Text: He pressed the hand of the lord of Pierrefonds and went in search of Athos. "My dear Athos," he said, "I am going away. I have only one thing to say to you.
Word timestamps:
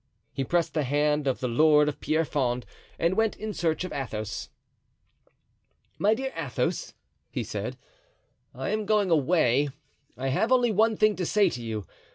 He 0.33 0.43
pressed 0.43 0.73
the 0.73 0.81
hand 0.83 1.27
of 1.27 1.41
the 1.41 1.47
lord 1.47 1.87
of 1.87 1.99
Pierrefonds 1.99 2.65
and 2.97 3.15
went 3.15 3.35
in 3.37 3.53
search 3.53 3.83
of 3.83 3.93
Athos. 3.93 4.49
"My 5.99 6.15
dear 6.15 6.33
Athos," 6.35 6.95
he 7.29 7.43
said, 7.43 7.77
"I 8.51 8.69
am 8.69 8.87
going 8.87 9.11
away. 9.11 9.69
I 10.17 10.29
have 10.29 10.51
only 10.51 10.71
one 10.71 10.97
thing 10.97 11.15
to 11.17 11.25
say 11.27 11.51
to 11.51 11.61
you. 11.61 11.85